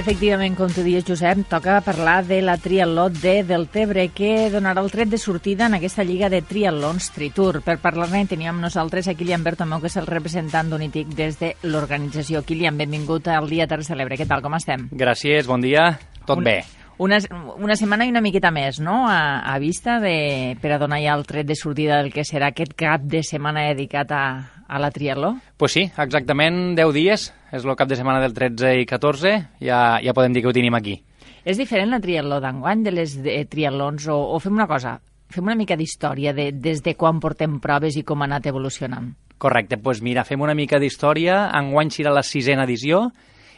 [0.00, 4.88] Efectivament, com tu dius, Josep, toca parlar de la triatló de Deltebre, que donarà el
[4.88, 7.60] tret de sortida en aquesta lliga de triatlons Tritur.
[7.60, 12.40] Per parlar-ne teníem nosaltres a Kilian Bertomeu, que és el representant d'Unitic des de l'organització.
[12.48, 14.16] Kilian, benvingut al Dia Terra Celebre.
[14.16, 14.88] Què tal, com estem?
[14.88, 15.98] Gràcies, bon dia.
[16.24, 16.62] Tot Un- bé.
[17.00, 17.16] Una,
[17.56, 21.14] una setmana i una miqueta més, no?, a, a vista de, per a donar ja
[21.16, 24.24] el tret de sortida del que serà aquest cap de setmana dedicat a,
[24.68, 25.30] a la triatló.
[25.56, 27.24] Pues sí, exactament 10 dies,
[27.56, 29.32] és el cap de setmana del 13 i 14,
[29.64, 30.98] ja, ja podem dir que ho tenim aquí.
[31.40, 34.98] És diferent la triatló d'enguany de les de triatlons o, o fem una cosa,
[35.32, 39.14] fem una mica d'història de, des de quan portem proves i com ha anat evolucionant.
[39.40, 41.46] Correcte, doncs mira, fem una mica d'història.
[41.56, 43.06] Enguany serà la sisena edició.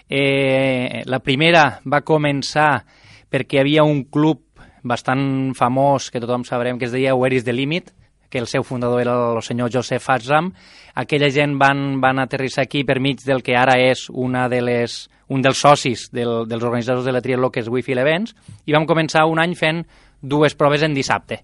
[0.07, 2.85] Eh, la primera va començar
[3.33, 4.45] perquè hi havia un club
[4.83, 7.93] bastant famós, que tothom sabrem, que es deia Where is the Limit,
[8.33, 10.53] que el seu fundador era el senyor Joseph Azram.
[10.95, 15.11] Aquella gent van, van aterrissar aquí per mig del que ara és una de les,
[15.29, 18.35] un dels socis del, dels organitzadors de la triatló, que és Wi-Fi Events,
[18.65, 19.85] i vam començar un any fent
[20.21, 21.43] dues proves en dissabte.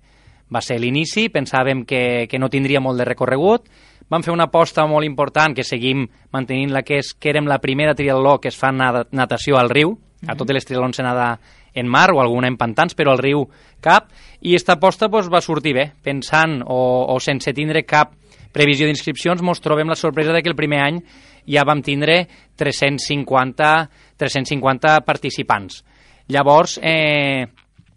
[0.48, 3.68] Va ser l'inici, pensàvem que, que no tindria molt de recorregut,
[4.08, 7.60] vam fer una aposta molt important que seguim mantenint la que és que érem la
[7.60, 11.34] primera triatló que es fa natació al riu, a totes les triatlons se nada
[11.74, 13.44] en mar o alguna en pantans, però al riu
[13.80, 16.80] cap, i aquesta aposta doncs, va sortir bé, pensant o,
[17.14, 18.14] o sense tindre cap
[18.52, 21.00] previsió d'inscripcions, ens trobem la sorpresa de que el primer any
[21.48, 23.72] ja vam tindre 350,
[24.16, 25.82] 350 participants.
[26.28, 27.46] Llavors, eh,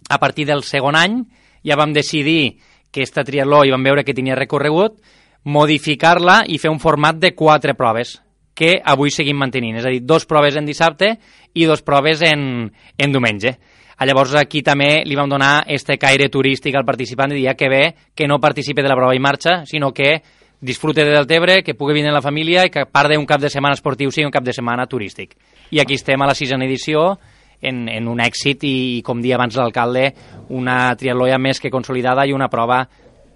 [0.09, 1.22] a partir del segon any,
[1.63, 2.59] ja vam decidir
[2.91, 5.00] que esta triatló i vam veure que tenia recorregut,
[5.44, 8.19] modificar-la i fer un format de quatre proves,
[8.53, 9.77] que avui seguim mantenint.
[9.80, 11.16] És a dir, dos proves en dissabte
[11.53, 13.57] i dos proves en, en diumenge.
[13.97, 17.69] Ah, Llavors aquí també li vam donar este caire turístic al participant dir "Ah, que
[17.69, 20.22] bé que no participe de la prova i marxa, sinó que
[20.59, 23.49] disfrute de Deltebre, que pugui venir la família i que a part d'un cap de
[23.49, 25.35] setmana esportiu sigui un cap de setmana turístic.
[25.72, 27.19] I aquí estem a la sisena edició
[27.62, 30.13] en, en un èxit i, com dia abans l'alcalde,
[30.50, 32.88] una triatló ja més que consolidada i una prova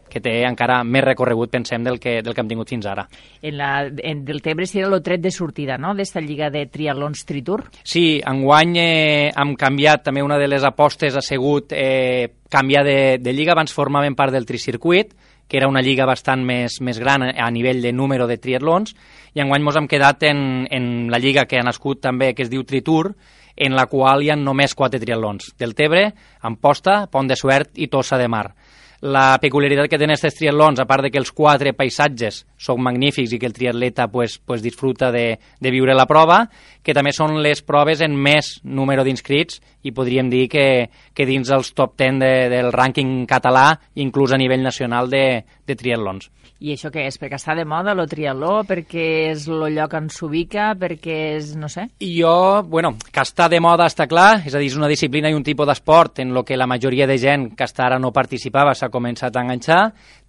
[0.09, 3.07] que té encara més recorregut, pensem, del que, del que hem tingut fins ara.
[3.41, 7.61] En la, en Deltebre serà el tret de sortida, no?, d'esta lliga de triatlons Tritur.
[7.83, 12.99] Sí, enguany eh, hem canviat, també una de les apostes ha sigut eh, canviar de,
[13.19, 15.15] de lliga, abans formaven part del tricircuit,
[15.47, 18.95] que era una lliga bastant més, més gran a nivell de número de triatlons,
[19.35, 20.39] i enguany ens hem quedat en,
[20.71, 23.13] en la lliga que ha nascut també, que es diu Tritur,
[23.55, 26.09] en la qual hi ha només quatre triatlons, del Tebre,
[26.41, 28.49] Amposta, Pont de Suert i Tossa de Mar.
[29.05, 33.35] La peculiaritat que tenen aquests triatlons, a part de que els quatre paisatges són magnífics
[33.35, 36.39] i que el triatleta pues, pues disfruta de, de viure la prova,
[36.81, 40.65] que també són les proves en més número d'inscrits i podríem dir que,
[41.13, 45.25] que dins dels top 10 de, del rànquing català, inclús a nivell nacional de,
[45.67, 46.31] de triatlons.
[46.63, 47.17] I això què és?
[47.19, 51.67] Perquè està de moda, lo triatló, perquè és el lloc on s'ubica, perquè és, no
[51.69, 51.83] sé...
[51.99, 55.29] I jo, bueno, que està de moda està clar, és a dir, és una disciplina
[55.29, 58.13] i un tipus d'esport en lo que la majoria de gent que hasta ara no
[58.15, 59.81] participava s'ha començat a enganxar.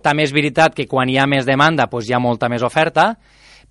[0.02, 3.12] També és veritat que quan hi ha més demanda doncs hi ha molta més oferta,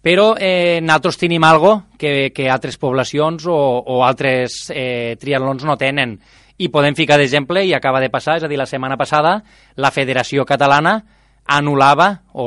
[0.01, 5.77] però eh, nosaltres tenim algo que, que altres poblacions o, o altres eh, triatlons no
[5.77, 6.15] tenen.
[6.57, 9.41] I podem ficar d'exemple, i acaba de passar, és a dir, la setmana passada,
[9.75, 11.01] la Federació Catalana
[11.45, 12.45] anul·lava, o,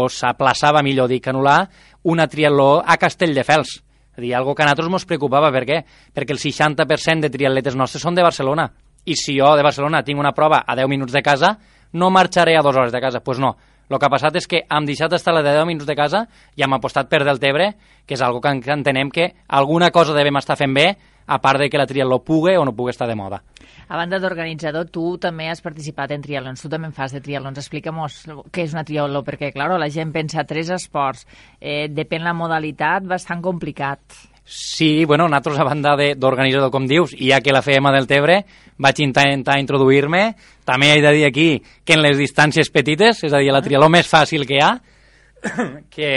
[0.00, 1.68] o s'aplaçava, millor dir que anul·lar,
[2.08, 3.74] una triatló a Castelldefels.
[3.78, 5.52] És a dir, algo que a nosaltres ens preocupava.
[5.54, 5.82] Per què?
[6.14, 8.68] Perquè el 60% de triatletes nostres són de Barcelona.
[9.08, 11.54] I si jo de Barcelona tinc una prova a 10 minuts de casa,
[11.92, 13.18] no marxaré a dues hores de casa.
[13.18, 13.56] Doncs pues no.
[13.88, 16.26] El que ha passat és que hem deixat estar la de 10 minuts de casa
[16.56, 17.70] i hem apostat per Deltebre,
[18.04, 21.38] que és algo que en- que entenem que alguna cosa devem estar fent bé, a
[21.40, 23.42] part de que la triatló pugui o no pugui estar de moda.
[23.88, 27.56] A banda d'organitzador, tu també has participat en triatlons, tu també en fas de triatlons.
[27.58, 31.26] Explica'm-nos què és una triatló, perquè, clar, la gent pensa tres esports,
[31.60, 34.00] eh, depèn la modalitat, bastant complicat.
[34.50, 38.38] Sí, bueno, nosaltres a banda d'organitzador, com dius, i ja que la fèiem a Deltebre,
[38.80, 40.22] vaig intentar introduir-me.
[40.64, 41.48] També he de dir aquí
[41.84, 44.70] que en les distàncies petites, és a dir, la triatló més fàcil que hi ha,
[45.94, 46.12] que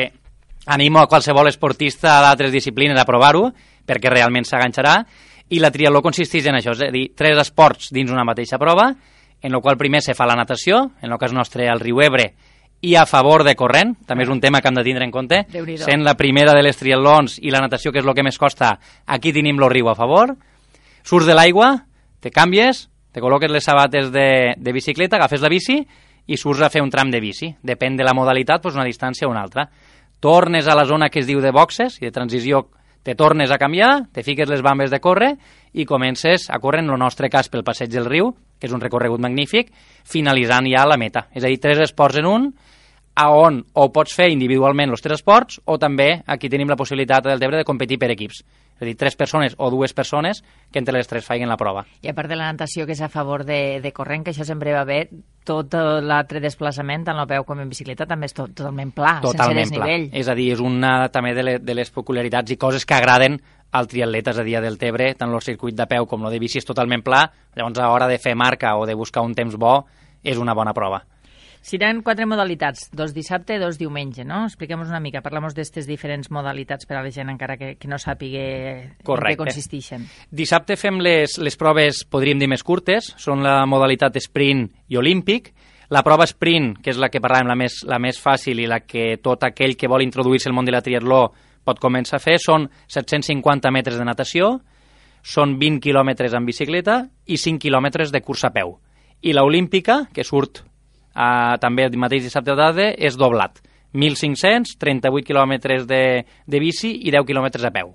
[0.72, 3.50] animo a qualsevol esportista d'altres disciplines a provar-ho,
[3.84, 4.96] perquè realment s'aganxarà,
[5.52, 8.94] i la triatló consisteix en això, és a dir, tres esports dins una mateixa prova,
[9.42, 12.32] en el qual primer se fa la natació, en el cas nostre al riu Ebre,
[12.82, 15.44] i a favor de corrent, també és un tema que hem de tindre en compte,
[15.78, 18.74] sent la primera de les triatlons i la natació, que és el que més costa,
[19.06, 20.34] aquí tenim el riu a favor,
[21.06, 21.76] surts de l'aigua,
[22.22, 25.82] te canvies, te col·loques les sabates de, de bicicleta, agafes la bici
[26.26, 27.52] i surts a fer un tram de bici.
[27.62, 29.68] Depèn de la modalitat, doncs una distància o una altra.
[30.22, 32.70] Tornes a la zona que es diu de boxes i de transició
[33.04, 35.36] te tornes a canviar, te fiques les bambes de córrer
[35.74, 38.82] i comences a córrer, en el nostre cas, pel passeig del riu, que és un
[38.82, 39.72] recorregut magnífic,
[40.06, 41.28] finalitzant ja la meta.
[41.34, 42.52] És a dir, tres esports en un,
[43.16, 47.26] a on o pots fer individualment els tres esports o també aquí tenim la possibilitat
[47.28, 48.44] del Tebre de competir per equips.
[48.82, 50.40] És És a dir, tres persones o dues persones
[50.74, 51.84] que entre les tres faiguen la prova.
[52.02, 54.42] I a part de la natació, que és a favor de, de corrent, que això
[54.48, 55.04] sempre va bé,
[55.46, 59.68] tot l'altre desplaçament, tant a peu com en bicicleta, també és tot, totalment pla, totalment
[59.68, 60.08] sense desnivell.
[60.10, 60.24] Pla.
[60.24, 63.38] És a dir, és una també de, le, de les peculiaritats i coses que agraden
[63.70, 66.58] al triatletes a dia del Tebre, tant el circuit de peu com el de bici
[66.58, 69.84] és totalment pla, llavors a l'hora de fer marca o de buscar un temps bo
[70.26, 71.04] és una bona prova.
[71.62, 74.48] Seran quatre modalitats, dos dissabte, dos diumenge, no?
[74.48, 78.00] Expliquem una mica, parlem d'aquestes diferents modalitats per a la gent encara que, que no
[78.02, 78.42] sàpiga
[79.06, 79.36] Correcte.
[79.36, 80.08] en què consisteixen.
[80.32, 85.52] Dissabte fem les, les proves, podríem dir, més curtes, són la modalitat sprint i olímpic,
[85.94, 88.82] la prova sprint, que és la que parlàvem, la més, la més fàcil i la
[88.82, 91.28] que tot aquell que vol introduir-se al món de la triatló
[91.68, 94.56] pot començar a fer, són 750 metres de natació,
[95.22, 98.80] són 20 quilòmetres en bicicleta i 5 quilòmetres de cursa a peu.
[99.22, 100.64] I la olímpica, que surt
[101.16, 103.62] eh, també el mateix dissabte de tarda, és doblat.
[103.94, 107.92] 1.500, 38 quilòmetres de, de bici i 10 quilòmetres a peu.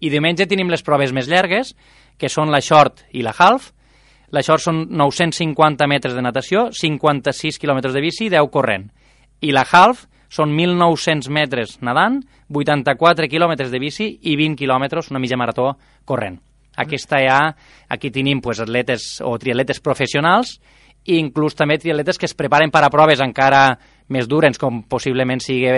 [0.00, 1.72] I diumenge tenim les proves més llargues,
[2.18, 3.70] que són la short i la half.
[4.34, 8.88] La short són 950 metres de natació, 56 quilòmetres de bici i 10 corrent.
[9.40, 12.18] I la half són 1.900 metres nedant,
[12.50, 16.40] 84 quilòmetres de bici i 20 quilòmetres, una mitja marató, corrent.
[16.76, 17.38] Aquesta ja,
[17.88, 20.58] aquí tenim pues, atletes o triatletes professionals
[21.06, 23.78] i inclús també triatletes que es preparen per a proves encara
[24.12, 25.70] més dures, com possiblement sigui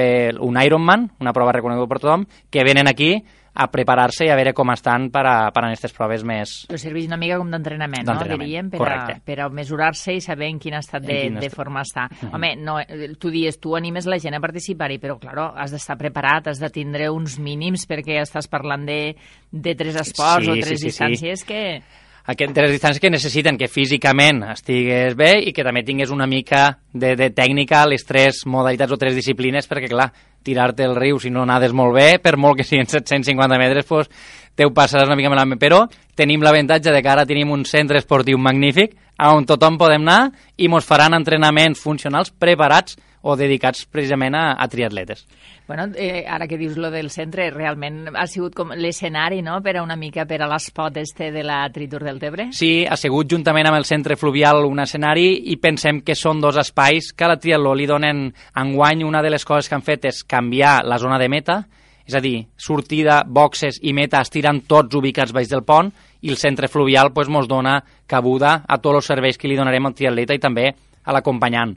[0.44, 3.14] un Ironman, una prova reconeguda per tothom, que venen aquí
[3.58, 6.52] a preparar-se i a veure com estan per a, per a aquestes proves més...
[6.70, 8.14] Però serveix una mica com d'entrenament, no?
[8.22, 11.82] Diríem, per a, per a mesurar-se i saber en quin estat de, quin de forma
[11.82, 12.06] està.
[12.06, 12.34] Uh -huh.
[12.36, 12.76] Home, no,
[13.18, 16.70] tu dius, tu animes la gent a participar-hi, però, claro, has d'estar preparat, has de
[16.70, 19.16] tindre uns mínims perquè estàs parlant de,
[19.50, 21.46] de tres esports sí, o tres sí, sí, distàncies sí.
[21.46, 21.82] que
[22.28, 27.14] aquestes distàncies que necessiten que físicament estigués bé i que també tingués una mica de,
[27.16, 30.10] de tècnica a les tres modalitats o tres disciplines, perquè, clar,
[30.44, 34.12] tirar-te el riu si no nades molt bé, per molt que siguin 750 metres, pues,
[34.58, 35.60] te ho passaràs una mica malament.
[35.62, 35.84] Però
[36.18, 40.68] tenim l'avantatge de que ara tenim un centre esportiu magnífic on tothom podem anar i
[40.70, 45.24] mos faran entrenaments funcionals preparats o dedicats precisament a, a triatletes.
[45.66, 49.76] Bueno, eh, ara que dius lo del centre, realment ha sigut com l'escenari, no?, per
[49.76, 52.48] a una mica per a l'espot este de la Tritur del Tebre?
[52.56, 56.56] Sí, ha sigut juntament amb el centre fluvial un escenari i pensem que són dos
[56.62, 60.08] espais que a la triatló li donen enguany una de les coses que han fet
[60.08, 61.64] és canviar la zona de meta,
[62.08, 65.92] és a dir, sortida, boxes i meta estiran tots ubicats baix del pont
[66.24, 69.86] i el centre fluvial pues, mos dona cabuda a tots els serveis que li donarem
[69.86, 70.70] al triatleta i també
[71.04, 71.76] a l'acompanyant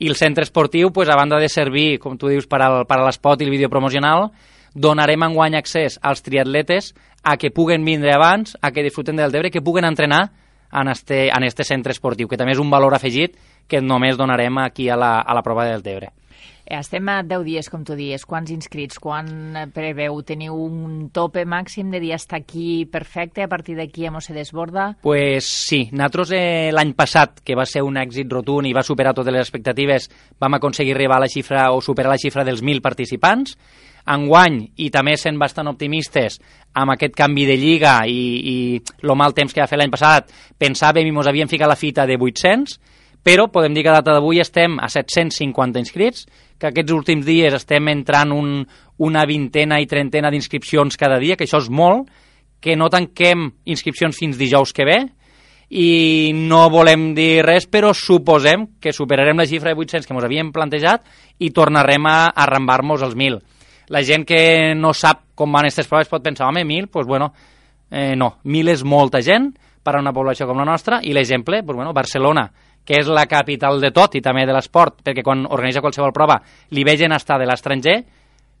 [0.00, 2.96] i el centre esportiu, pues, a banda de servir, com tu dius, per, al, per
[2.98, 4.30] a l'espot i el vídeo promocional,
[4.72, 9.50] donarem enguany accés als triatletes a que puguen vindre abans, a que disfruten del Debre,
[9.50, 10.30] que puguen entrenar
[10.72, 13.36] en este, en este centre esportiu, que també és un valor afegit
[13.68, 16.14] que només donarem aquí a la, a la prova del Debre.
[16.70, 18.22] Estem a 10 dies, com tu dius.
[18.30, 19.00] Quants inscrits?
[19.02, 19.26] Quan
[19.74, 20.20] preveu?
[20.22, 24.92] Teniu un tope màxim de dir estar aquí perfecte, a partir d'aquí hemos se desborda?
[25.02, 25.88] Pues sí.
[25.90, 29.42] Nosaltres eh, l'any passat, que va ser un èxit rotund i va superar totes les
[29.42, 30.06] expectatives,
[30.38, 33.58] vam aconseguir arribar a la xifra o superar la xifra dels 1.000 participants.
[34.10, 36.38] Enguany, i també sent bastant optimistes,
[36.78, 38.56] amb aquest canvi de lliga i, i
[39.02, 42.06] el mal temps que va fer l'any passat, pensàvem i ens havíem ficat la fita
[42.06, 42.78] de 800,
[43.22, 46.26] però podem dir que a data d'avui estem a 750 inscrits,
[46.60, 48.60] que aquests últims dies estem entrant un,
[48.98, 52.10] una vintena i trentena d'inscripcions cada dia, que això és molt,
[52.60, 54.98] que no tanquem inscripcions fins dijous que ve,
[55.70, 60.26] i no volem dir res, però suposem que superarem la xifra de 800 que ens
[60.26, 61.06] havíem plantejat
[61.38, 63.38] i tornarem a arrambar-nos els 1.000.
[63.94, 67.30] La gent que no sap com van aquestes proves pot pensar, home, 1.000, doncs bueno,
[67.90, 69.52] eh, no, 1.000 és molta gent
[69.82, 72.50] per a una població com la nostra, i l'exemple, doncs bueno, Barcelona,
[72.84, 76.40] que és la capital de tot i també de l'esport, perquè quan organitza qualsevol prova
[76.74, 77.98] li vegen estar de l'estranger,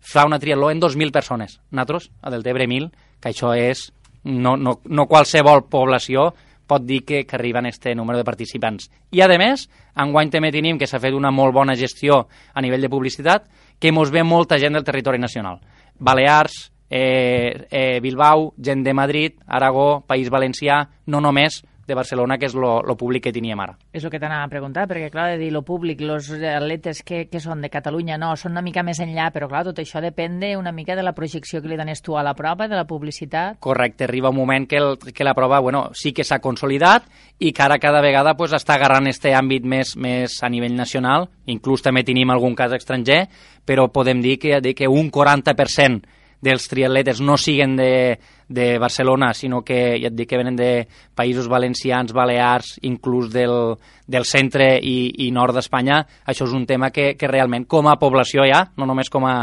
[0.00, 1.60] fa una triatló en 2.000 persones.
[1.70, 3.90] Nosaltres, a Deltebre 1.000, que això és...
[4.20, 6.26] No, no, no qualsevol població
[6.70, 8.90] pot dir que, que arriben aquest número de participants.
[9.10, 9.64] I, a més,
[9.98, 13.48] enguany també tenim que s'ha fet una molt bona gestió a nivell de publicitat,
[13.80, 15.58] que mos ve molta gent del territori nacional.
[15.98, 22.46] Balears, eh, eh, Bilbao, gent de Madrid, Aragó, País Valencià, no només de Barcelona, que
[22.48, 23.74] és lo, lo públic que teníem ara.
[23.92, 27.24] És el que t'anava a preguntar, perquè, clar, de dir lo públic, els atletes que,
[27.30, 30.38] que són de Catalunya, no, són una mica més enllà, però, clar, tot això depèn
[30.40, 32.86] de una mica de la projecció que li dones tu a la prova, de la
[32.88, 33.58] publicitat.
[33.60, 37.52] Correcte, arriba un moment que, el, que la prova, bueno, sí que s'ha consolidat i
[37.52, 41.82] que ara cada vegada pues, està agarrant este àmbit més, més a nivell nacional, inclús
[41.82, 43.24] també tenim algun cas estranger,
[43.66, 48.18] però podem dir que, que un 40% dels triatletes no siguen de,
[48.48, 53.76] de Barcelona, sinó que ja et dic que venen de països valencians, balears, inclús del,
[54.06, 57.98] del centre i, i nord d'Espanya, això és un tema que, que realment com a
[58.00, 59.36] població ja, no només com a,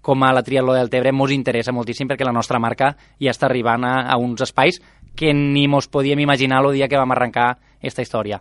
[0.00, 3.46] com a la Triatló del Tebre mos interessa moltíssim perquè la nostra marca ja està
[3.50, 4.80] arribant a, a uns espais
[5.18, 7.50] que ni mos podíem imaginar el dia que vam arrencar
[7.80, 8.38] aquesta història.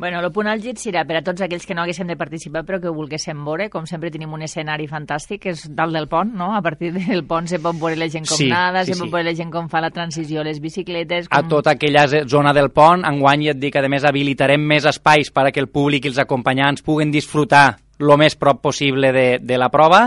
[0.00, 2.78] Bueno, el punt àlgid serà per a tots aquells que no haguéssim de participar però
[2.80, 3.66] que ho volguéssim veure.
[3.68, 6.54] Com sempre tenim un escenari fantàstic, que és dalt del pont, no?
[6.56, 9.10] A partir del pont se pot veure la gent com Sí, nada, sí, se pot
[9.10, 9.12] sí.
[9.12, 11.28] veure la gent com fa la transició les bicicletes...
[11.28, 11.36] Com...
[11.36, 13.04] a tota aquella zona del pont.
[13.04, 16.80] Enguany ja et dic, a més, habilitarem més espais perquè el públic i els acompanyants
[16.80, 20.06] puguen disfrutar el més prop possible de, de la prova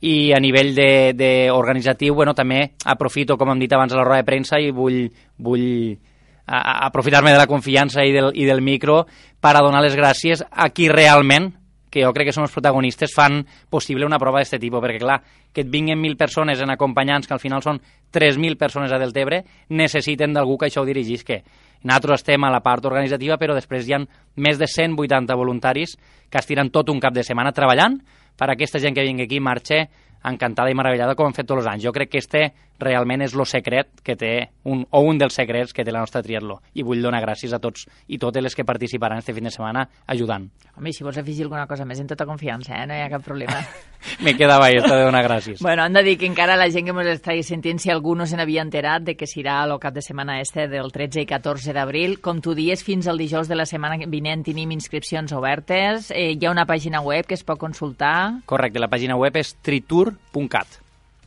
[0.00, 4.10] i a nivell de, de organitzatiu, bueno, també aprofito, com hem dit abans, a la
[4.10, 5.04] roda de premsa i vull,
[5.38, 5.68] vull
[6.50, 9.04] aprofitar-me de la confiança i del, i del micro
[9.40, 11.52] per a donar les gràcies a qui realment
[11.90, 15.18] que jo crec que són els protagonistes, fan possible una prova d'aquest tipus, perquè clar,
[15.52, 17.80] que et vinguen 1.000 persones en acompanyants, que al final són
[18.14, 19.42] 3.000 persones a Deltebre,
[19.74, 21.40] necessiten d'algú que això ho dirigisca.
[21.82, 24.00] Nosaltres estem a la part organitzativa, però després hi ha
[24.36, 25.96] més de 180 voluntaris
[26.30, 27.98] que estiren tot un cap de setmana treballant
[28.38, 29.82] per a aquesta gent que vingui aquí marxa
[30.30, 31.84] encantada i meravellada com hem fet tots els anys.
[31.88, 35.74] Jo crec que este realment és el secret que té, un, o un dels secrets
[35.76, 36.60] que té la nostra triatló.
[36.74, 39.86] I vull donar gràcies a tots i totes les que participaran este fin de setmana
[40.06, 40.48] ajudant.
[40.76, 42.86] Home, si vols afegir alguna cosa més, en tota confiança, eh?
[42.88, 43.60] No hi ha cap problema.
[44.24, 45.60] Me quedava ahí, esto de donar gràcies.
[45.60, 48.26] Bueno, hem de dir que encara la gent que ens està sentint, si algú no
[48.26, 51.76] se n'havia enterat de que serà el cap de setmana este del 13 i 14
[51.76, 56.32] d'abril, com tu dies, fins al dijous de la setmana vinent tenim inscripcions obertes, eh,
[56.32, 60.80] hi ha una pàgina web que es pot consultar, Correcte, la pàgina web és tritur.cat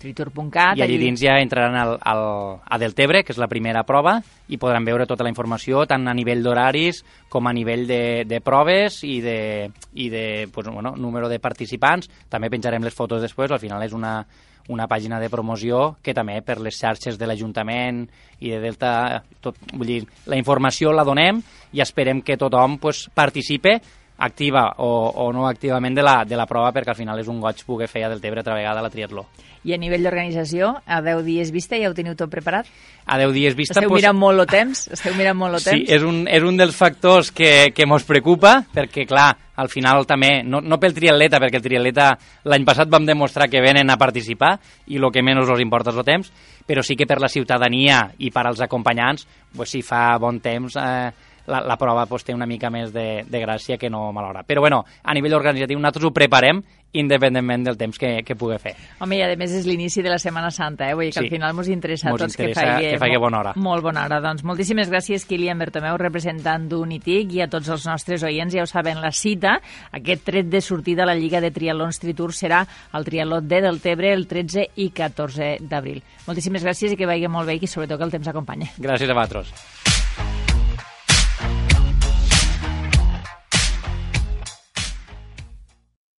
[0.04, 2.24] tritur.cat, i allí dins ja entraran al, al,
[2.64, 4.18] a Deltebre, que és la primera prova,
[4.52, 8.42] i podran veure tota la informació, tant a nivell d'horaris com a nivell de, de
[8.44, 12.12] proves i de, i de pues, bueno, número de participants.
[12.30, 14.20] També penjarem les fotos després, al final és una,
[14.68, 18.06] una pàgina de promoció que també per les xarxes de l'Ajuntament
[18.40, 21.42] i de Delta, tot, vull dir, la informació la donem
[21.74, 23.80] i esperem que tothom pues, participe
[24.18, 27.42] activa o, o no activament de la, de la prova perquè al final és un
[27.42, 29.26] goig poder fer a Deltebre altra vegada la triatló.
[29.64, 32.68] I a nivell d'organització, a 10 dies vista, ja ho teniu tot preparat?
[33.08, 33.78] A 10 dies vista...
[33.78, 34.82] Esteu pues, mirant molt el temps?
[34.92, 35.94] Esteu mirant molt el Sí, temps?
[35.96, 40.42] és un, és un dels factors que, que mos preocupa, perquè, clar, al final també,
[40.44, 42.10] no, no pel triatleta, perquè el triatleta
[42.52, 44.58] l'any passat vam demostrar que venen a participar
[44.92, 46.32] i el que menys els importa és el temps,
[46.68, 50.76] però sí que per la ciutadania i per als acompanyants, pues, si fa bon temps,
[50.76, 54.44] eh, la, la prova pues, té una mica més de, de gràcia que no malhora.
[54.48, 56.62] Però bueno, a nivell organitzatiu nosaltres ho preparem
[56.94, 58.76] independentment del temps que, que pugui fer.
[59.02, 60.94] Home, i a més és l'inici de la Setmana Santa, eh?
[60.94, 61.26] Vull dir que Sí.
[61.26, 63.54] al final mos interessa a tots interessa que faci, que faci bona hora.
[63.56, 64.20] Molt bona hora.
[64.22, 68.70] Doncs moltíssimes gràcies, Kilian Bertomeu, representant d'Unitic, i a tots els nostres oients, ja ho
[68.70, 69.56] saben, la cita,
[69.92, 72.62] aquest tret de sortida a la Lliga de Triatlons Tritur serà
[72.94, 76.04] el Triatló de Deltebre el 13 i 14 d'abril.
[76.28, 78.70] Moltíssimes gràcies i que vagi molt bé i que sobretot que el temps acompanya.
[78.78, 79.83] Gràcies a vosaltres.